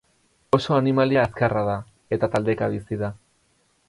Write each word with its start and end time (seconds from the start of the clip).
Oso 0.57 0.73
animalia 0.81 1.25
azkarra 1.29 1.61
da, 1.69 1.75
eta 2.17 2.31
taldeka 2.37 2.71
bizi 2.77 2.99
da. 3.03 3.13